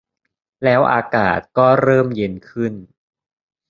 [0.63, 2.73] แล้วอากาศก็เริ่มเย็นขึ้น